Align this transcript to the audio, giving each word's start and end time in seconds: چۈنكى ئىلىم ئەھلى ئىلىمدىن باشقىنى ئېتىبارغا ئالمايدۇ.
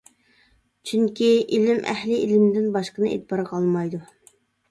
چۈنكى 0.91 1.27
ئىلىم 1.57 1.83
ئەھلى 1.91 2.17
ئىلىمدىن 2.23 2.67
باشقىنى 2.77 3.13
ئېتىبارغا 3.13 3.57
ئالمايدۇ. 3.59 4.01